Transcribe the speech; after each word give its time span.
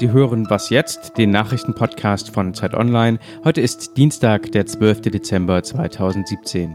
Sie 0.00 0.12
hören 0.12 0.48
Was 0.48 0.70
jetzt, 0.70 1.18
den 1.18 1.28
Nachrichtenpodcast 1.28 2.30
von 2.30 2.54
Zeit 2.54 2.72
Online. 2.72 3.18
Heute 3.44 3.60
ist 3.60 3.98
Dienstag, 3.98 4.50
der 4.50 4.64
12. 4.64 5.02
Dezember 5.02 5.62
2017. 5.62 6.74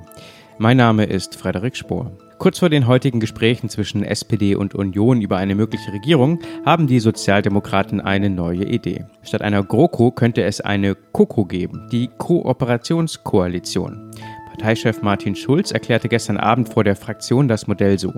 Mein 0.59 0.77
Name 0.77 1.05
ist 1.05 1.35
Frederik 1.35 1.75
Spohr. 1.75 2.11
Kurz 2.37 2.59
vor 2.59 2.69
den 2.69 2.85
heutigen 2.85 3.19
Gesprächen 3.19 3.67
zwischen 3.67 4.03
SPD 4.03 4.53
und 4.53 4.75
Union 4.75 5.21
über 5.21 5.37
eine 5.37 5.55
mögliche 5.55 5.91
Regierung 5.91 6.37
haben 6.67 6.85
die 6.85 6.99
Sozialdemokraten 6.99 7.99
eine 7.99 8.29
neue 8.29 8.65
Idee. 8.65 9.05
Statt 9.23 9.41
einer 9.41 9.63
GroKo 9.63 10.11
könnte 10.11 10.43
es 10.43 10.61
eine 10.61 10.93
KOKO 10.93 11.45
geben, 11.45 11.87
die 11.91 12.11
Kooperationskoalition. 12.19 14.11
Parteichef 14.51 15.01
Martin 15.01 15.35
Schulz 15.35 15.71
erklärte 15.71 16.09
gestern 16.09 16.37
Abend 16.37 16.69
vor 16.69 16.83
der 16.83 16.95
Fraktion 16.95 17.47
das 17.47 17.67
Modell 17.67 17.99
so. 17.99 18.13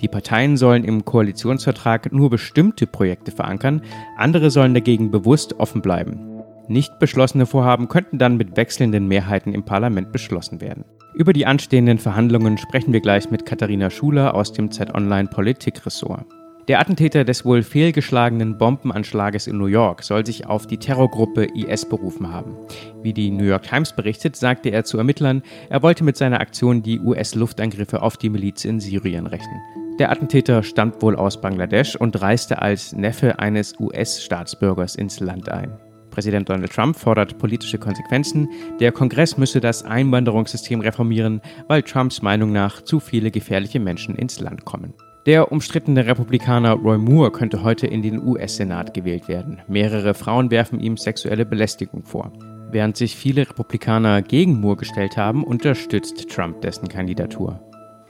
Die 0.00 0.08
Parteien 0.08 0.56
sollen 0.56 0.84
im 0.84 1.04
Koalitionsvertrag 1.04 2.12
nur 2.12 2.30
bestimmte 2.30 2.86
Projekte 2.86 3.32
verankern, 3.32 3.82
andere 4.16 4.50
sollen 4.50 4.74
dagegen 4.74 5.10
bewusst 5.10 5.58
offen 5.58 5.82
bleiben. 5.82 6.20
Nicht 6.68 6.98
beschlossene 7.00 7.46
Vorhaben 7.46 7.88
könnten 7.88 8.18
dann 8.18 8.36
mit 8.36 8.56
wechselnden 8.56 9.08
Mehrheiten 9.08 9.54
im 9.54 9.64
Parlament 9.64 10.12
beschlossen 10.12 10.60
werden. 10.60 10.84
Über 11.14 11.32
die 11.32 11.46
anstehenden 11.46 11.98
Verhandlungen 11.98 12.58
sprechen 12.58 12.92
wir 12.92 13.00
gleich 13.00 13.30
mit 13.30 13.44
Katharina 13.44 13.90
Schuler 13.90 14.34
aus 14.34 14.52
dem 14.52 14.70
Z-Online 14.70 15.28
Politikressort. 15.28 16.26
Der 16.68 16.80
Attentäter 16.80 17.24
des 17.24 17.46
wohl 17.46 17.62
fehlgeschlagenen 17.62 18.58
Bombenanschlages 18.58 19.46
in 19.46 19.56
New 19.56 19.66
York 19.66 20.02
soll 20.02 20.26
sich 20.26 20.46
auf 20.46 20.66
die 20.66 20.76
Terrorgruppe 20.76 21.46
IS 21.54 21.86
berufen 21.86 22.30
haben. 22.30 22.56
Wie 23.02 23.14
die 23.14 23.30
New 23.30 23.44
York 23.44 23.62
Times 23.62 23.96
berichtet, 23.96 24.36
sagte 24.36 24.68
er 24.68 24.84
zu 24.84 24.98
Ermittlern, 24.98 25.42
er 25.70 25.82
wollte 25.82 26.04
mit 26.04 26.18
seiner 26.18 26.40
Aktion 26.40 26.82
die 26.82 27.00
US-Luftangriffe 27.00 28.02
auf 28.02 28.18
die 28.18 28.28
Miliz 28.28 28.66
in 28.66 28.78
Syrien 28.78 29.26
rächen. 29.26 29.87
Der 29.98 30.12
Attentäter 30.12 30.62
stammt 30.62 31.02
wohl 31.02 31.16
aus 31.16 31.40
Bangladesch 31.40 31.96
und 31.96 32.20
reiste 32.20 32.62
als 32.62 32.92
Neffe 32.92 33.40
eines 33.40 33.74
US-Staatsbürgers 33.80 34.94
ins 34.94 35.18
Land 35.18 35.48
ein. 35.48 35.76
Präsident 36.10 36.48
Donald 36.48 36.72
Trump 36.72 36.96
fordert 36.96 37.38
politische 37.38 37.78
Konsequenzen. 37.78 38.48
Der 38.78 38.92
Kongress 38.92 39.36
müsse 39.38 39.60
das 39.60 39.84
Einwanderungssystem 39.84 40.80
reformieren, 40.80 41.40
weil 41.66 41.82
Trumps 41.82 42.22
Meinung 42.22 42.52
nach 42.52 42.82
zu 42.82 43.00
viele 43.00 43.30
gefährliche 43.30 43.80
Menschen 43.80 44.14
ins 44.14 44.40
Land 44.40 44.64
kommen. 44.64 44.94
Der 45.26 45.50
umstrittene 45.50 46.06
Republikaner 46.06 46.74
Roy 46.74 46.96
Moore 46.96 47.32
könnte 47.32 47.62
heute 47.62 47.86
in 47.86 48.02
den 48.02 48.22
US-Senat 48.22 48.94
gewählt 48.94 49.28
werden. 49.28 49.60
Mehrere 49.68 50.14
Frauen 50.14 50.50
werfen 50.50 50.80
ihm 50.80 50.96
sexuelle 50.96 51.44
Belästigung 51.44 52.04
vor. 52.04 52.32
Während 52.70 52.96
sich 52.96 53.16
viele 53.16 53.42
Republikaner 53.48 54.22
gegen 54.22 54.60
Moore 54.60 54.76
gestellt 54.76 55.16
haben, 55.16 55.44
unterstützt 55.44 56.28
Trump 56.30 56.60
dessen 56.60 56.88
Kandidatur. 56.88 57.67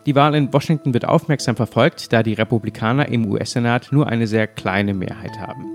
Die 0.09 0.15
Wahl 0.15 0.35
in 0.37 0.51
Washington 0.55 0.95
wird 0.95 1.05
aufmerksam 1.05 1.55
verfolgt, 1.55 2.15
da 2.15 2.23
die 2.23 2.33
Republikaner 2.33 3.11
im 3.11 3.31
US-Senat 3.31 3.89
nur 3.91 4.07
eine 4.07 4.27
sehr 4.27 4.47
kleine 4.47 4.95
Mehrheit 4.95 5.39
haben. 5.39 5.67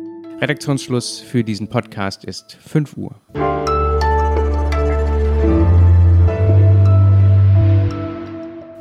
Redaktionsschluss 0.42 1.20
für 1.20 1.44
diesen 1.44 1.68
Podcast 1.68 2.26
ist 2.26 2.58
5 2.66 2.98
Uhr. 2.98 3.12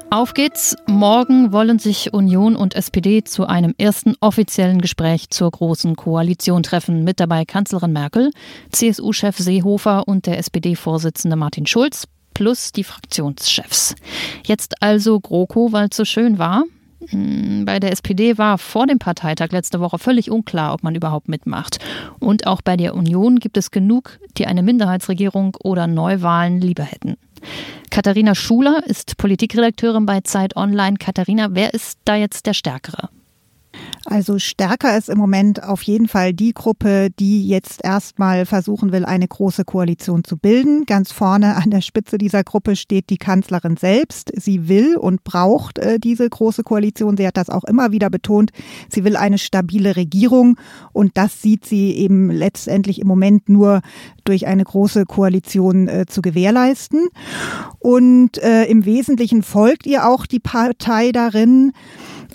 Auf 0.08 0.32
geht's. 0.32 0.74
Morgen 0.86 1.52
wollen 1.52 1.78
sich 1.78 2.14
Union 2.14 2.56
und 2.56 2.74
SPD 2.74 3.22
zu 3.22 3.46
einem 3.46 3.74
ersten 3.76 4.14
offiziellen 4.20 4.80
Gespräch 4.80 5.28
zur 5.28 5.50
Großen 5.50 5.96
Koalition 5.96 6.62
treffen. 6.62 7.04
Mit 7.04 7.20
dabei 7.20 7.44
Kanzlerin 7.44 7.92
Merkel, 7.92 8.30
CSU-Chef 8.70 9.36
Seehofer 9.36 10.08
und 10.08 10.24
der 10.24 10.38
SPD-Vorsitzende 10.38 11.36
Martin 11.36 11.66
Schulz 11.66 12.08
plus 12.34 12.72
die 12.72 12.84
Fraktionschefs. 12.84 13.94
Jetzt 14.44 14.82
also 14.82 15.20
GroKo, 15.20 15.72
weil 15.72 15.88
es 15.90 15.96
so 15.96 16.04
schön 16.04 16.38
war. 16.38 16.64
Hm, 17.08 17.64
bei 17.64 17.80
der 17.80 17.92
SPD 17.92 18.38
war 18.38 18.58
vor 18.58 18.86
dem 18.86 18.98
Parteitag 18.98 19.50
letzte 19.50 19.80
Woche 19.80 19.98
völlig 19.98 20.30
unklar, 20.30 20.74
ob 20.74 20.82
man 20.82 20.94
überhaupt 20.94 21.28
mitmacht. 21.28 21.78
Und 22.18 22.46
auch 22.46 22.62
bei 22.62 22.76
der 22.76 22.94
Union 22.94 23.38
gibt 23.38 23.56
es 23.56 23.70
genug, 23.70 24.18
die 24.36 24.46
eine 24.46 24.62
Minderheitsregierung 24.62 25.56
oder 25.62 25.86
Neuwahlen 25.86 26.60
lieber 26.60 26.84
hätten. 26.84 27.16
Katharina 27.90 28.34
Schuler 28.34 28.82
ist 28.86 29.16
Politikredakteurin 29.16 30.06
bei 30.06 30.20
Zeit 30.20 30.56
Online. 30.56 30.96
Katharina, 30.96 31.48
wer 31.50 31.74
ist 31.74 31.98
da 32.04 32.16
jetzt 32.16 32.46
der 32.46 32.54
Stärkere? 32.54 33.08
Also 34.04 34.38
stärker 34.38 34.96
ist 34.96 35.08
im 35.08 35.18
Moment 35.18 35.62
auf 35.62 35.82
jeden 35.82 36.08
Fall 36.08 36.32
die 36.32 36.52
Gruppe, 36.52 37.10
die 37.18 37.46
jetzt 37.46 37.84
erstmal 37.84 38.46
versuchen 38.46 38.90
will, 38.90 39.04
eine 39.04 39.28
große 39.28 39.64
Koalition 39.64 40.24
zu 40.24 40.36
bilden. 40.36 40.86
Ganz 40.86 41.12
vorne 41.12 41.56
an 41.56 41.70
der 41.70 41.82
Spitze 41.82 42.18
dieser 42.18 42.42
Gruppe 42.42 42.74
steht 42.74 43.10
die 43.10 43.16
Kanzlerin 43.16 43.76
selbst. 43.76 44.32
Sie 44.34 44.68
will 44.68 44.96
und 44.96 45.22
braucht 45.22 45.78
äh, 45.78 46.00
diese 46.00 46.28
große 46.28 46.64
Koalition. 46.64 47.16
Sie 47.16 47.26
hat 47.26 47.36
das 47.36 47.48
auch 47.48 47.64
immer 47.64 47.92
wieder 47.92 48.10
betont. 48.10 48.50
Sie 48.88 49.04
will 49.04 49.16
eine 49.16 49.38
stabile 49.38 49.94
Regierung 49.94 50.56
und 50.92 51.16
das 51.16 51.40
sieht 51.40 51.64
sie 51.64 51.92
eben 51.92 52.30
letztendlich 52.30 53.00
im 53.00 53.06
Moment 53.06 53.48
nur 53.48 53.82
durch 54.24 54.46
eine 54.46 54.64
große 54.64 55.04
Koalition 55.04 55.86
äh, 55.88 56.06
zu 56.06 56.22
gewährleisten. 56.22 57.08
Und 57.78 58.38
äh, 58.38 58.64
im 58.64 58.84
Wesentlichen 58.84 59.42
folgt 59.42 59.86
ihr 59.86 60.08
auch 60.08 60.26
die 60.26 60.40
Partei 60.40 61.12
darin, 61.12 61.72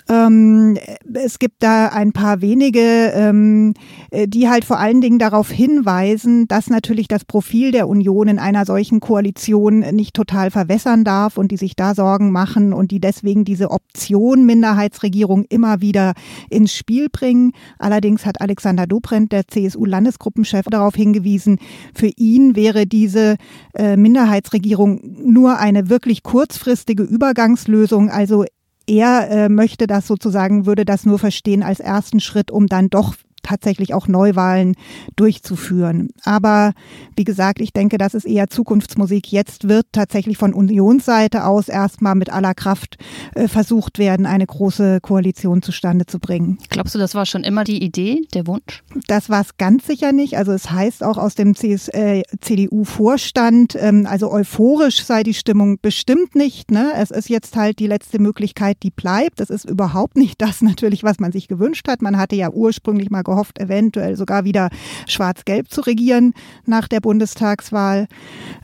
ähm, 0.08 0.78
es 1.14 1.38
gibt 1.38 1.62
da 1.62 1.88
ein 1.88 2.12
paar 2.12 2.40
wenige, 2.40 2.80
ähm, 3.14 3.74
äh, 4.10 4.28
die 4.28 4.48
halt 4.48 4.64
vor 4.64 4.78
allen 4.78 5.00
Dingen 5.00 5.18
darauf 5.18 5.50
hinweisen, 5.50 6.46
dass 6.48 6.68
natürlich 6.68 7.08
das 7.08 7.24
Profil 7.24 7.72
der 7.72 7.88
Union 7.88 8.28
in 8.28 8.38
einer 8.38 8.64
solchen 8.64 9.00
Koalition 9.00 9.80
nicht 9.80 10.14
total 10.14 10.50
verwässern 10.50 11.04
darf 11.04 11.38
und 11.38 11.50
die 11.50 11.56
sich 11.56 11.76
da 11.76 11.94
Sorgen 11.94 12.30
machen 12.30 12.72
und 12.72 12.90
die 12.90 13.00
deswegen 13.00 13.44
diese 13.44 13.70
Option 13.70 14.46
Minderheitsregierung 14.46 15.44
immer 15.48 15.80
wieder 15.80 16.14
ins 16.50 16.74
Spiel 16.74 17.08
bringen. 17.10 17.52
Allerdings 17.78 18.26
hat 18.26 18.40
Alexander 18.40 18.86
Dobrindt, 18.86 19.32
der 19.32 19.46
CSU-Landesgruppenchef, 19.46 20.66
darauf 20.70 20.94
hingewiesen, 20.94 21.58
für 21.94 22.10
ihn 22.16 22.56
wäre 22.56 22.86
diese 22.86 23.36
äh, 23.74 23.96
Minderheitsregierung 23.96 25.00
nur 25.24 25.58
eine 25.58 25.88
wirklich 25.88 26.22
kurzfristige 26.22 27.02
Übergangslösung, 27.02 28.10
also 28.10 28.44
er 28.88 29.30
äh, 29.30 29.48
möchte 29.48 29.86
das 29.86 30.06
sozusagen, 30.06 30.66
würde 30.66 30.84
das 30.84 31.04
nur 31.04 31.18
verstehen 31.18 31.62
als 31.62 31.80
ersten 31.80 32.20
Schritt, 32.20 32.50
um 32.50 32.66
dann 32.66 32.88
doch 32.88 33.14
tatsächlich 33.48 33.94
auch 33.94 34.08
Neuwahlen 34.08 34.74
durchzuführen. 35.16 36.10
Aber 36.24 36.72
wie 37.16 37.24
gesagt, 37.24 37.60
ich 37.60 37.72
denke, 37.72 37.96
das 37.96 38.14
ist 38.14 38.26
eher 38.26 38.48
Zukunftsmusik. 38.48 39.32
Jetzt 39.32 39.68
wird 39.68 39.86
tatsächlich 39.92 40.36
von 40.36 40.52
Unionsseite 40.52 41.44
aus 41.44 41.68
erstmal 41.68 42.14
mit 42.14 42.30
aller 42.30 42.54
Kraft 42.54 42.98
äh, 43.34 43.48
versucht 43.48 43.98
werden, 43.98 44.26
eine 44.26 44.46
große 44.46 45.00
Koalition 45.00 45.62
zustande 45.62 46.04
zu 46.06 46.18
bringen. 46.18 46.58
Glaubst 46.68 46.94
du, 46.94 46.98
das 46.98 47.14
war 47.14 47.24
schon 47.24 47.42
immer 47.42 47.64
die 47.64 47.82
Idee, 47.82 48.20
der 48.34 48.46
Wunsch? 48.46 48.82
Das 49.06 49.30
war 49.30 49.40
es 49.40 49.56
ganz 49.56 49.86
sicher 49.86 50.12
nicht. 50.12 50.36
Also 50.36 50.52
es 50.52 50.70
heißt 50.70 51.02
auch 51.02 51.16
aus 51.16 51.34
dem 51.34 51.54
äh, 51.62 52.22
CDU-Vorstand, 52.40 53.76
ähm, 53.80 54.06
also 54.08 54.30
euphorisch 54.30 55.02
sei 55.04 55.22
die 55.22 55.34
Stimmung 55.34 55.78
bestimmt 55.80 56.34
nicht. 56.34 56.70
Ne? 56.70 56.92
Es 56.96 57.10
ist 57.10 57.30
jetzt 57.30 57.56
halt 57.56 57.78
die 57.78 57.86
letzte 57.86 58.18
Möglichkeit, 58.18 58.78
die 58.82 58.90
bleibt. 58.90 59.40
Das 59.40 59.48
ist 59.48 59.64
überhaupt 59.64 60.16
nicht 60.16 60.42
das 60.42 60.60
natürlich, 60.68 61.02
was 61.02 61.18
man 61.18 61.32
sich 61.32 61.48
gewünscht 61.48 61.88
hat. 61.88 62.02
Man 62.02 62.18
hatte 62.18 62.36
ja 62.36 62.50
ursprünglich 62.50 63.10
mal 63.10 63.22
gehofft, 63.22 63.37
eventuell 63.58 64.16
sogar 64.16 64.44
wieder 64.44 64.68
schwarz-gelb 65.06 65.70
zu 65.70 65.80
regieren 65.80 66.34
nach 66.66 66.88
der 66.88 67.00
Bundestagswahl. 67.00 68.06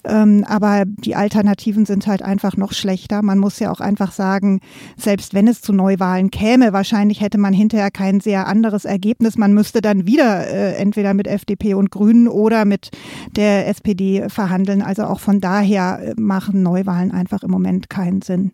Ähm, 0.04 0.44
aber 0.48 0.84
die 0.86 1.16
Alternativen 1.16 1.86
sind 1.86 2.06
halt 2.06 2.22
einfach 2.22 2.56
noch 2.56 2.72
schlechter. 2.72 3.22
Man 3.22 3.38
muss 3.38 3.58
ja 3.58 3.70
auch 3.70 3.80
einfach 3.80 4.12
sagen, 4.12 4.60
selbst 4.96 5.34
wenn 5.34 5.48
es 5.48 5.60
zu 5.60 5.72
Neuwahlen 5.72 6.30
käme, 6.30 6.72
wahrscheinlich 6.72 7.20
hätte 7.20 7.38
man 7.38 7.54
hinterher 7.54 7.90
kein 7.90 8.20
sehr 8.20 8.46
anderes 8.46 8.84
Ergebnis. 8.84 9.38
Man 9.38 9.54
müsste 9.54 9.80
dann 9.80 10.06
wieder 10.06 10.46
äh, 10.46 10.74
entweder 10.76 11.14
mit 11.14 11.26
FDP 11.26 11.74
und 11.74 11.90
Grünen 11.90 12.28
oder 12.28 12.64
mit 12.64 12.90
der 13.36 13.68
SPD 13.68 14.28
verhandeln. 14.28 14.82
Also 14.82 15.04
auch 15.04 15.20
von 15.20 15.40
daher 15.40 16.00
äh, 16.02 16.14
machen 16.20 16.62
Neuwahlen 16.62 17.10
einfach 17.10 17.42
im 17.42 17.50
Moment 17.50 17.88
keinen 17.88 18.22
Sinn. 18.22 18.52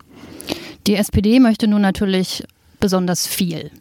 Die 0.87 0.95
SPD 0.95 1.39
möchte 1.39 1.67
nun 1.67 1.81
natürlich 1.81 2.43
besonders 2.81 3.25
viel. 3.25 3.71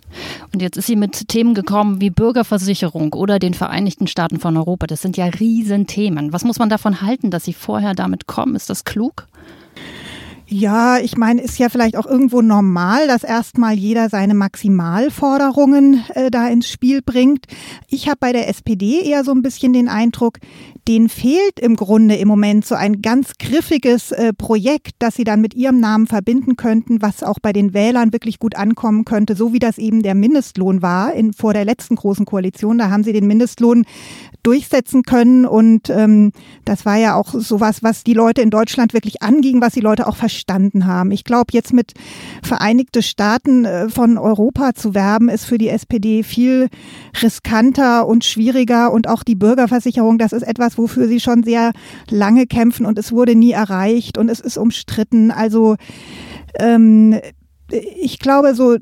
Und 0.53 0.63
jetzt 0.63 0.77
ist 0.77 0.87
sie 0.87 0.95
mit 0.95 1.27
Themen 1.27 1.55
gekommen 1.55 2.01
wie 2.01 2.11
Bürgerversicherung 2.11 3.13
oder 3.15 3.41
den 3.41 3.55
Vereinigten 3.55 4.07
Staaten 4.07 4.39
von 4.39 4.57
Europa. 4.57 4.87
Das 4.87 5.03
sind 5.03 5.17
ja 5.17 5.25
Riesenthemen. 5.27 6.33
Was 6.33 6.45
muss 6.45 6.61
man 6.61 6.69
davon 6.69 7.01
halten, 7.01 7.33
dass 7.33 7.45
sie 7.45 7.53
vorher 7.53 7.95
damit 7.95 8.29
kommen? 8.29 8.55
Ist 8.55 8.71
das 8.71 8.85
klug? 8.85 9.27
Ja, 10.53 10.99
ich 10.99 11.17
meine, 11.17 11.41
ist 11.41 11.61
ja 11.61 11.69
vielleicht 11.69 11.97
auch 11.97 12.07
irgendwo 12.07 12.43
normal, 12.43 13.07
dass 13.07 13.23
erstmal 13.23 13.75
jeder 13.75 14.09
seine 14.09 14.35
Maximalforderungen 14.35 16.03
äh, 16.15 16.29
da 16.29 16.49
ins 16.49 16.69
Spiel 16.69 17.03
bringt. 17.03 17.47
Ich 17.89 18.09
habe 18.09 18.17
bei 18.19 18.33
der 18.33 18.49
SPD 18.49 19.01
eher 19.01 19.23
so 19.23 19.31
ein 19.31 19.43
bisschen 19.43 19.73
den 19.73 19.89
Eindruck, 19.89 20.39
denen 20.89 21.09
fehlt 21.09 21.61
im 21.61 21.77
Grunde 21.77 22.17
im 22.17 22.29
Moment 22.29 22.65
so 22.65 22.75
ein 22.75 23.03
ganz 23.03 23.33
griffiges 23.39 24.13
äh, 24.13 24.33
Projekt, 24.33 24.93
das 24.99 25.15
sie 25.15 25.25
dann 25.25 25.41
mit 25.41 25.55
ihrem 25.55 25.81
Namen 25.81 26.07
verbinden 26.07 26.57
könnten, 26.57 27.03
was 27.03 27.23
auch 27.23 27.39
bei 27.41 27.53
den 27.53 27.75
Wählern 27.75 28.13
wirklich 28.13 28.39
gut 28.39 28.57
ankommen 28.57 29.05
könnte, 29.05 29.37
so 29.37 29.53
wie 29.53 29.59
das 29.59 29.79
eben 29.79 30.03
der 30.03 30.15
Mindestlohn 30.15 30.83
war 30.83 31.13
in, 31.13 31.33
vor 31.33 31.53
der 31.53 31.65
letzten 31.65 31.97
großen 31.97 32.27
Koalition. 32.27 32.79
Da 32.79 32.91
haben 32.91 33.05
sie 33.05 33.13
den 33.13 33.27
Mindestlohn 33.27 33.85
durchsetzen 34.43 35.03
können 35.03 35.45
und 35.45 35.91
ähm, 35.91 36.33
das 36.65 36.87
war 36.87 36.97
ja 36.97 37.15
auch 37.15 37.35
sowas, 37.35 37.83
was 37.83 38.05
die 38.05 38.15
Leute 38.15 38.41
in 38.41 38.51
Deutschland 38.51 38.95
wirklich 38.95 39.23
anging, 39.23 39.61
was 39.61 39.75
die 39.75 39.81
Leute 39.81 40.07
auch 40.07 40.17
verstanden 40.17 40.87
haben. 40.87 41.11
Ich 41.13 41.25
glaube, 41.25 41.53
jetzt 41.53 41.73
mit 41.73 41.93
Vereinigte 42.43 43.03
Staaten 43.03 43.65
äh, 43.65 43.89
von 43.89 44.17
Europa 44.17 44.75
zu 44.75 44.95
werben, 44.95 45.29
ist 45.29 45.45
für 45.45 45.59
die 45.59 45.69
SPD 45.69 46.23
viel 46.23 46.69
riskanter 47.23 48.07
und 48.07 48.25
schwieriger 48.25 48.93
und 48.93 49.09
auch 49.09 49.23
die 49.23 49.35
Bürgerversicherung, 49.35 50.19
das 50.19 50.33
ist 50.33 50.43
etwas, 50.43 50.70
wofür 50.79 51.09
sie 51.09 51.21
schon 51.21 51.43
sehr 51.43 51.73
lange 52.09 52.47
kämpfen 52.47 52.87
und 52.87 52.99
es 52.99 53.13
wurde 53.13 53.35
nie 53.35 53.53
erreicht 53.53 54.19
und 54.19 54.29
es 54.29 54.41
ist 54.41 54.57
umstritten. 54.57 55.31
Also 55.31 55.77
ähm, 56.59 57.21
ich 57.73 58.19
glaube, 58.19 58.55
so, 58.55 58.77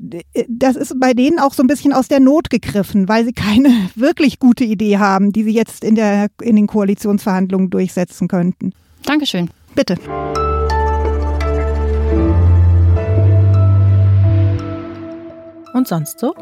das 0.47 0.75
ist 0.75 0.99
bei 0.99 1.13
denen 1.13 1.39
auch 1.39 1.53
so 1.53 1.63
ein 1.63 1.67
bisschen 1.67 1.93
aus 1.93 2.07
der 2.07 2.19
Not 2.19 2.49
gegriffen, 2.49 3.07
weil 3.07 3.25
sie 3.25 3.33
keine 3.33 3.69
wirklich 3.95 4.39
gute 4.39 4.63
Idee 4.63 4.97
haben, 4.97 5.31
die 5.31 5.43
sie 5.43 5.53
jetzt 5.53 5.83
in, 5.83 5.95
der, 5.95 6.27
in 6.41 6.55
den 6.55 6.67
Koalitionsverhandlungen 6.67 7.69
durchsetzen 7.69 8.27
könnten. 8.27 8.73
Dankeschön. 9.03 9.49
Bitte. 9.75 9.95
Und 15.73 15.87
sonst 15.87 16.19
so? 16.19 16.33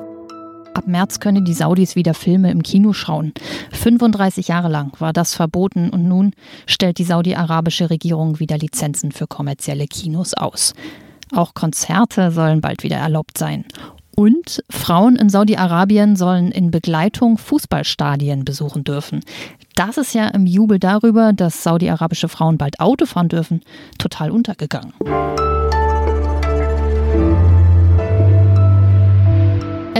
Ab 0.77 0.85
März 0.85 1.19
können 1.19 1.43
die 1.43 1.55
Saudis 1.55 1.95
wieder 1.95 2.13
Filme 2.13 2.51
im 2.51 2.61
Kino 2.61 2.93
schauen. 2.93 3.33
35 3.71 4.47
Jahre 4.47 4.69
lang 4.69 4.91
war 4.99 5.11
das 5.11 5.33
verboten 5.33 5.89
und 5.89 6.07
nun 6.07 6.33
stellt 6.67 6.99
die 6.99 7.03
saudi-arabische 7.03 7.89
Regierung 7.89 8.39
wieder 8.39 8.59
Lizenzen 8.59 9.11
für 9.11 9.25
kommerzielle 9.25 9.87
Kinos 9.87 10.35
aus. 10.35 10.75
Auch 11.33 11.55
Konzerte 11.55 12.29
sollen 12.29 12.61
bald 12.61 12.83
wieder 12.83 12.97
erlaubt 12.97 13.39
sein. 13.39 13.65
Und 14.15 14.63
Frauen 14.69 15.15
in 15.15 15.29
Saudi-Arabien 15.29 16.15
sollen 16.15 16.51
in 16.51 16.69
Begleitung 16.69 17.39
Fußballstadien 17.39 18.45
besuchen 18.45 18.83
dürfen. 18.83 19.21
Das 19.73 19.97
ist 19.97 20.13
ja 20.13 20.27
im 20.27 20.45
Jubel 20.45 20.77
darüber, 20.77 21.33
dass 21.33 21.63
saudi-arabische 21.63 22.29
Frauen 22.29 22.59
bald 22.59 22.79
Auto 22.79 23.07
fahren 23.07 23.29
dürfen, 23.29 23.61
total 23.97 24.29
untergegangen. 24.29 24.93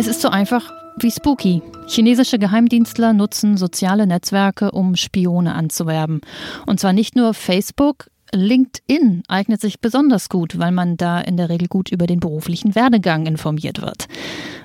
Es 0.07 0.15
ist 0.15 0.21
so 0.21 0.30
einfach 0.30 0.71
wie 1.01 1.12
spooky. 1.12 1.62
Chinesische 1.86 2.39
Geheimdienstler 2.39 3.12
nutzen 3.12 3.57
soziale 3.57 4.07
Netzwerke, 4.07 4.71
um 4.71 4.95
Spione 4.95 5.54
anzuwerben. 5.54 6.21
Und 6.65 6.80
zwar 6.80 6.94
nicht 6.94 7.18
nur 7.18 7.33
Facebook, 7.33 8.09
LinkedIn 8.31 9.24
eignet 9.27 9.59
sich 9.59 9.81
besonders 9.81 10.30
gut, 10.30 10.57
weil 10.59 10.71
man 10.71 10.95
da 10.95 11.19
in 11.19 11.36
der 11.36 11.50
Regel 11.50 11.68
gut 11.68 11.92
über 11.92 12.07
den 12.07 12.21
beruflichen 12.21 12.74
Werdegang 12.74 13.25
informiert 13.25 13.81
wird. 13.81 14.07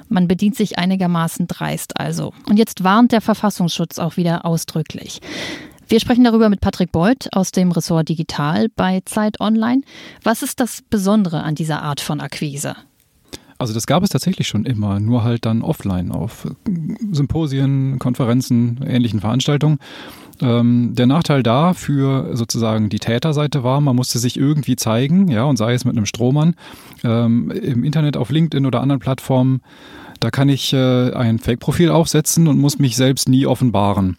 Man 0.09 0.29
bedient 0.29 0.55
sich 0.55 0.79
einigermaßen 0.79 1.49
dreist 1.49 1.99
also. 1.99 2.33
Und 2.49 2.56
jetzt 2.56 2.85
warnt 2.85 3.11
der 3.11 3.21
Verfassungsschutz 3.21 3.99
auch 3.99 4.17
wieder 4.17 4.47
ausdrücklich. 4.47 5.19
Wir 5.89 5.99
sprechen 5.99 6.23
darüber 6.23 6.50
mit 6.50 6.61
Patrick 6.61 6.93
Beuth 6.93 7.29
aus 7.33 7.50
dem 7.50 7.73
Ressort 7.73 8.09
Digital 8.09 8.69
bei 8.69 9.00
Zeit 9.06 9.41
Online. 9.41 9.83
Was 10.23 10.44
ist 10.44 10.61
das 10.61 10.83
Besondere 10.89 11.43
an 11.43 11.56
dieser 11.56 11.83
Art 11.83 12.00
von 12.00 12.21
Akquise? 12.21 12.77
Also 13.62 13.75
das 13.75 13.87
gab 13.87 14.03
es 14.03 14.11
tatsächlich 14.11 14.49
schon 14.49 14.64
immer, 14.64 14.99
nur 14.99 15.23
halt 15.23 15.47
dann 15.47 15.62
offline 15.62 16.11
auf 16.11 16.49
Symposien, 17.12 18.00
Konferenzen, 18.00 18.81
ähnlichen 18.85 19.20
Veranstaltungen. 19.20 19.79
Ähm, 20.41 20.97
der 20.97 21.06
Nachteil 21.06 21.44
da 21.44 21.73
für 21.73 22.37
sozusagen 22.37 22.88
die 22.88 22.99
Täterseite 22.99 23.62
war, 23.62 23.81
man 23.81 23.94
musste 23.94 24.19
sich 24.19 24.37
irgendwie 24.37 24.75
zeigen, 24.75 25.29
ja, 25.29 25.44
und 25.44 25.59
sei 25.59 25.75
es 25.75 25.85
mit 25.85 25.97
einem 25.97 26.06
Strohmann, 26.06 26.56
ähm, 27.05 27.53
im 27.53 27.85
Internet, 27.85 28.17
auf 28.17 28.31
LinkedIn 28.31 28.67
oder 28.67 28.81
anderen 28.81 28.99
Plattformen 28.99 29.61
da 30.22 30.30
kann 30.30 30.48
ich 30.48 30.72
äh, 30.72 31.12
ein 31.12 31.40
Fake-Profil 31.40 31.90
aufsetzen 31.90 32.46
und 32.46 32.56
muss 32.56 32.78
mich 32.78 32.94
selbst 32.94 33.28
nie 33.28 33.44
offenbaren. 33.44 34.16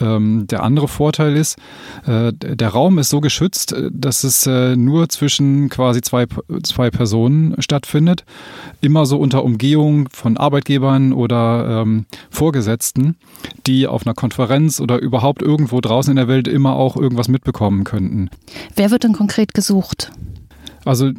Ähm, 0.00 0.48
der 0.48 0.64
andere 0.64 0.88
Vorteil 0.88 1.36
ist, 1.36 1.56
äh, 2.04 2.32
der 2.32 2.68
Raum 2.68 2.98
ist 2.98 3.10
so 3.10 3.20
geschützt, 3.20 3.72
äh, 3.72 3.88
dass 3.92 4.24
es 4.24 4.48
äh, 4.48 4.74
nur 4.74 5.08
zwischen 5.08 5.68
quasi 5.68 6.00
zwei, 6.00 6.26
zwei 6.64 6.90
Personen 6.90 7.54
stattfindet. 7.62 8.24
Immer 8.80 9.06
so 9.06 9.18
unter 9.18 9.44
Umgehung 9.44 10.08
von 10.10 10.36
Arbeitgebern 10.36 11.12
oder 11.12 11.82
ähm, 11.82 12.06
Vorgesetzten, 12.28 13.14
die 13.68 13.86
auf 13.86 14.04
einer 14.04 14.14
Konferenz 14.14 14.80
oder 14.80 14.98
überhaupt 14.98 15.42
irgendwo 15.42 15.80
draußen 15.80 16.10
in 16.10 16.16
der 16.16 16.26
Welt 16.26 16.48
immer 16.48 16.74
auch 16.74 16.96
irgendwas 16.96 17.28
mitbekommen 17.28 17.84
könnten. 17.84 18.30
Wer 18.74 18.90
wird 18.90 19.04
denn 19.04 19.12
konkret 19.12 19.54
gesucht? 19.54 20.10
Also 20.84 21.12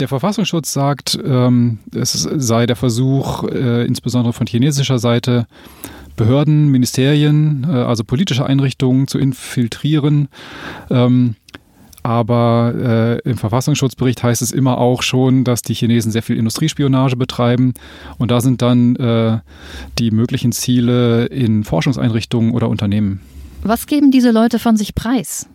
der 0.00 0.08
Verfassungsschutz 0.08 0.72
sagt, 0.72 1.18
ähm, 1.24 1.78
es 1.94 2.12
sei 2.12 2.66
der 2.66 2.76
Versuch, 2.76 3.44
äh, 3.44 3.84
insbesondere 3.86 4.32
von 4.32 4.46
chinesischer 4.46 4.98
Seite, 4.98 5.46
Behörden, 6.16 6.68
Ministerien, 6.68 7.66
äh, 7.68 7.72
also 7.72 8.04
politische 8.04 8.46
Einrichtungen 8.46 9.06
zu 9.06 9.18
infiltrieren. 9.18 10.28
Ähm, 10.90 11.36
aber 12.02 13.20
äh, 13.24 13.28
im 13.28 13.36
Verfassungsschutzbericht 13.36 14.22
heißt 14.22 14.40
es 14.40 14.52
immer 14.52 14.78
auch 14.78 15.02
schon, 15.02 15.42
dass 15.42 15.62
die 15.62 15.74
Chinesen 15.74 16.12
sehr 16.12 16.22
viel 16.22 16.36
Industriespionage 16.36 17.16
betreiben. 17.16 17.74
Und 18.16 18.30
da 18.30 18.40
sind 18.40 18.62
dann 18.62 18.94
äh, 18.94 19.40
die 19.98 20.12
möglichen 20.12 20.52
Ziele 20.52 21.26
in 21.26 21.64
Forschungseinrichtungen 21.64 22.52
oder 22.52 22.68
Unternehmen. 22.68 23.20
Was 23.64 23.88
geben 23.88 24.12
diese 24.12 24.30
Leute 24.30 24.60
von 24.60 24.76
sich 24.76 24.94
preis? 24.94 25.48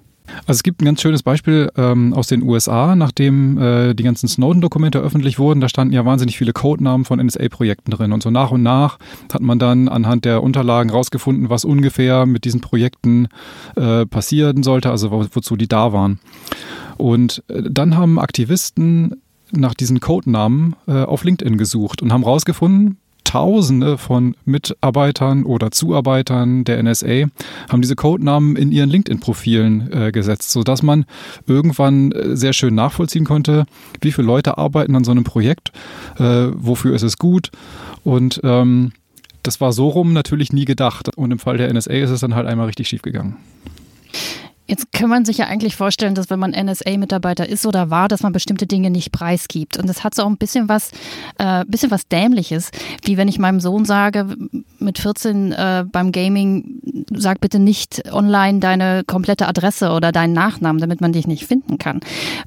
Also 0.46 0.58
es 0.60 0.64
gibt 0.64 0.82
ein 0.82 0.86
ganz 0.86 1.02
schönes 1.02 1.24
Beispiel 1.24 1.72
ähm, 1.78 2.14
aus 2.14 2.28
den 2.28 2.44
USA, 2.44 2.96
nachdem 2.96 3.58
äh, 3.58 3.94
die 3.94 4.04
ganzen 4.04 4.28
Snowden-Dokumente 4.28 5.00
öffentlich 5.00 5.40
wurden. 5.40 5.62
Da 5.62 5.70
standen 5.70 5.94
ja 5.94 6.06
wahnsinnig 6.06 6.38
viele 6.38 6.54
Codenamen 6.54 7.06
von 7.06 7.26
NSA-Projekten 7.26 7.92
drin. 7.92 8.12
Und 8.12 8.24
so 8.24 8.30
nach 8.30 8.52
und 8.52 8.64
nach 8.64 8.98
hat 9.34 9.42
man 9.42 9.60
dann 9.60 9.88
anhand 9.88 10.26
der 10.26 10.44
Unterlagen 10.44 10.90
rausgefunden, 10.90 11.50
was 11.50 11.66
ungefähr 11.66 12.26
mit 12.26 12.46
diesen 12.46 12.62
Projekten 12.62 13.28
äh, 13.76 14.06
passieren 14.06 14.64
sollte, 14.64 14.92
also 14.92 15.12
wo, 15.12 15.26
wozu 15.32 15.56
die 15.56 15.68
da 15.68 15.94
waren. 15.94 16.20
Und 16.98 17.44
äh, 17.48 17.64
dann 17.70 17.98
haben 17.98 18.20
Aktivisten 18.20 19.22
nach 19.52 19.74
diesen 19.74 20.00
Codenamen 20.00 20.76
äh, 20.88 21.04
auf 21.04 21.24
LinkedIn 21.24 21.58
gesucht 21.58 22.02
und 22.02 22.14
haben 22.14 22.24
rausgefunden, 22.24 22.98
Tausende 23.32 23.98
von 23.98 24.36
Mitarbeitern 24.44 25.46
oder 25.46 25.72
Zuarbeitern 25.72 26.66
der 26.66 26.84
NSA 26.84 27.30
haben 27.70 27.82
diese 27.82 27.96
Codenamen 27.96 28.58
in 28.58 28.74
ihren 28.74 28.90
LinkedIn-Profilen 28.90 29.90
äh, 29.90 30.12
gesetzt, 30.12 30.52
sodass 30.52 30.84
man 30.84 31.06
irgendwann 31.48 32.12
äh, 32.12 32.36
sehr 32.36 32.52
schön 32.52 32.76
nachvollziehen 32.76 33.24
konnte, 33.24 33.68
wie 34.02 34.12
viele 34.12 34.28
Leute 34.28 34.58
arbeiten 34.58 34.98
an 34.98 35.06
so 35.06 35.12
einem 35.12 35.24
Projekt, 35.24 35.72
äh, 36.18 36.50
wofür 36.54 36.94
ist 36.94 37.04
es 37.04 37.18
gut 37.18 37.52
und 38.04 38.42
ähm, 38.44 38.92
das 39.44 39.62
war 39.62 39.72
so 39.72 39.88
rum 39.88 40.12
natürlich 40.12 40.52
nie 40.52 40.66
gedacht. 40.66 41.16
Und 41.16 41.32
im 41.32 41.40
Fall 41.40 41.56
der 41.56 41.74
NSA 41.74 41.94
ist 41.94 42.10
es 42.10 42.20
dann 42.20 42.36
halt 42.36 42.48
einmal 42.48 42.66
richtig 42.66 42.90
schief 42.90 43.02
gegangen. 43.02 43.38
Jetzt 44.72 44.94
kann 44.94 45.10
man 45.10 45.26
sich 45.26 45.40
ja 45.40 45.48
eigentlich 45.48 45.76
vorstellen, 45.76 46.16
dass 46.16 46.30
wenn 46.30 46.40
man 46.40 46.52
NSA-Mitarbeiter 46.52 47.46
ist 47.46 47.66
oder 47.66 47.90
war, 47.90 48.08
dass 48.08 48.24
man 48.24 48.32
bestimmte 48.32 48.68
Dinge 48.68 48.90
nicht 48.90 49.12
preisgibt. 49.12 49.78
Und 49.78 49.90
das 49.90 50.06
hat 50.06 50.16
so 50.16 50.24
auch 50.24 50.28
ein 50.28 50.38
bisschen 50.38 50.70
was, 50.70 50.92
äh, 51.40 51.66
bisschen 51.66 51.92
was 51.92 52.08
Dämliches, 52.08 52.72
wie 53.04 53.18
wenn 53.18 53.28
ich 53.28 53.38
meinem 53.38 53.60
Sohn 53.60 53.84
sage, 53.84 54.34
mit 54.80 54.98
14 54.98 55.52
äh, 55.52 55.84
beim 55.92 56.14
Gaming, 56.14 56.80
sag 57.14 57.42
bitte 57.42 57.60
nicht 57.60 58.14
online 58.14 58.60
deine 58.60 59.04
komplette 59.06 59.46
Adresse 59.50 59.92
oder 59.92 60.14
deinen 60.14 60.32
Nachnamen, 60.32 60.80
damit 60.80 61.02
man 61.02 61.12
dich 61.12 61.28
nicht 61.28 61.46
finden 61.46 61.78
kann. 61.78 62.00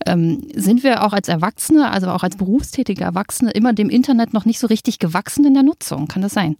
Ähm, 0.06 0.46
sind 0.54 0.82
wir 0.82 1.04
auch 1.04 1.12
als 1.12 1.28
Erwachsene, 1.28 1.90
also 1.90 2.08
auch 2.08 2.22
als 2.22 2.36
berufstätige 2.38 3.04
Erwachsene, 3.04 3.50
immer 3.50 3.74
dem 3.74 3.90
Internet 3.90 4.32
noch 4.32 4.46
nicht 4.46 4.60
so 4.60 4.66
richtig 4.66 4.98
gewachsen 4.98 5.44
in 5.44 5.52
der 5.52 5.62
Nutzung? 5.62 6.08
Kann 6.08 6.22
das 6.22 6.32
sein? 6.32 6.56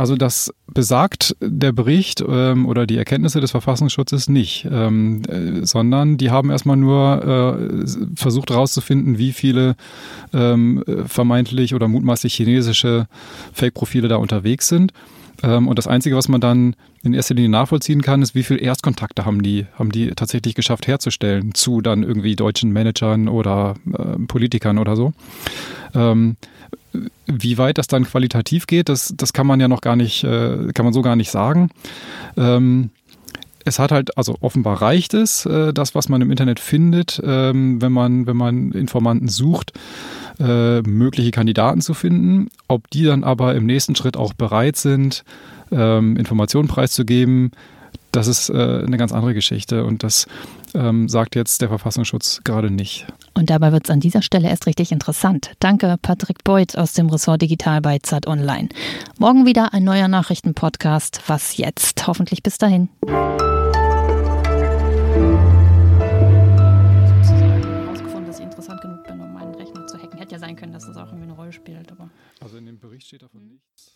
Also 0.00 0.16
das 0.16 0.50
besagt 0.66 1.36
der 1.42 1.72
Bericht 1.72 2.24
ähm, 2.26 2.64
oder 2.64 2.86
die 2.86 2.96
Erkenntnisse 2.96 3.42
des 3.42 3.50
Verfassungsschutzes 3.50 4.30
nicht, 4.30 4.66
ähm, 4.72 5.20
äh, 5.28 5.66
sondern 5.66 6.16
die 6.16 6.30
haben 6.30 6.48
erstmal 6.48 6.78
nur 6.78 7.68
äh, 7.68 7.86
versucht 8.16 8.48
herauszufinden, 8.48 9.18
wie 9.18 9.32
viele 9.32 9.76
ähm, 10.32 10.82
vermeintlich 11.04 11.74
oder 11.74 11.86
mutmaßlich 11.86 12.32
chinesische 12.32 13.08
Fake-Profile 13.52 14.08
da 14.08 14.16
unterwegs 14.16 14.68
sind. 14.68 14.94
Ähm, 15.42 15.68
und 15.68 15.78
das 15.78 15.86
Einzige, 15.86 16.16
was 16.16 16.28
man 16.28 16.40
dann 16.40 16.76
in 17.02 17.14
erster 17.14 17.34
Linie 17.34 17.50
nachvollziehen 17.50 18.02
kann, 18.02 18.22
ist, 18.22 18.34
wie 18.34 18.42
viele 18.42 18.60
Erstkontakte 18.60 19.24
haben 19.24 19.42
die, 19.42 19.66
haben 19.78 19.90
die 19.90 20.10
tatsächlich 20.10 20.54
geschafft 20.54 20.86
herzustellen 20.86 21.54
zu 21.54 21.80
dann 21.80 22.02
irgendwie 22.02 22.36
deutschen 22.36 22.72
Managern 22.72 23.28
oder 23.28 23.74
äh, 23.92 24.18
Politikern 24.26 24.78
oder 24.78 24.96
so. 24.96 25.12
Ähm, 25.94 26.36
wie 27.26 27.58
weit 27.58 27.78
das 27.78 27.86
dann 27.86 28.04
qualitativ 28.04 28.66
geht, 28.66 28.88
das, 28.88 29.14
das 29.16 29.32
kann 29.32 29.46
man 29.46 29.60
ja 29.60 29.68
noch 29.68 29.80
gar 29.80 29.96
nicht, 29.96 30.24
äh, 30.24 30.72
kann 30.74 30.84
man 30.84 30.92
so 30.92 31.02
gar 31.02 31.16
nicht 31.16 31.30
sagen. 31.30 31.70
Ähm, 32.36 32.90
es 33.64 33.78
hat 33.78 33.92
halt, 33.92 34.16
also 34.16 34.36
offenbar 34.40 34.80
reicht 34.82 35.14
es, 35.14 35.46
äh, 35.46 35.72
das, 35.72 35.94
was 35.94 36.08
man 36.08 36.22
im 36.22 36.30
Internet 36.30 36.60
findet, 36.60 37.20
ähm, 37.24 37.80
wenn 37.80 37.92
man, 37.92 38.26
wenn 38.26 38.36
man 38.36 38.72
Informanten 38.72 39.28
sucht, 39.28 39.72
äh, 40.40 40.80
mögliche 40.82 41.30
Kandidaten 41.30 41.80
zu 41.80 41.94
finden. 41.94 42.48
Ob 42.66 42.90
die 42.90 43.04
dann 43.04 43.22
aber 43.24 43.54
im 43.54 43.66
nächsten 43.66 43.94
Schritt 43.94 44.16
auch 44.16 44.32
bereit 44.32 44.76
sind, 44.76 45.24
ähm, 45.70 46.16
Informationen 46.16 46.68
preiszugeben, 46.68 47.52
das 48.12 48.26
ist 48.26 48.50
äh, 48.50 48.82
eine 48.84 48.96
ganz 48.96 49.12
andere 49.12 49.34
Geschichte 49.34 49.84
und 49.84 50.02
das 50.02 50.26
ähm, 50.74 51.08
sagt 51.08 51.36
jetzt 51.36 51.60
der 51.60 51.68
Verfassungsschutz 51.68 52.40
gerade 52.42 52.70
nicht. 52.70 53.06
Und 53.34 53.50
dabei 53.50 53.72
wird 53.72 53.84
es 53.84 53.90
an 53.90 54.00
dieser 54.00 54.22
Stelle 54.22 54.48
erst 54.48 54.66
richtig 54.66 54.90
interessant. 54.90 55.52
Danke, 55.60 55.96
Patrick 56.02 56.42
Beuth 56.42 56.76
aus 56.76 56.92
dem 56.92 57.08
Ressort 57.08 57.42
Digital 57.42 57.80
bei 57.80 57.98
Zeit 58.00 58.26
Online. 58.26 58.68
Morgen 59.18 59.46
wieder 59.46 59.72
ein 59.74 59.84
neuer 59.84 60.08
Nachrichtenpodcast. 60.08 61.22
Was 61.28 61.56
jetzt? 61.56 62.06
Hoffentlich 62.06 62.42
bis 62.42 62.58
dahin. 62.58 62.88
Bericht 73.00 73.08
steht 73.08 73.22
davon 73.22 73.46
nichts. 73.48 73.89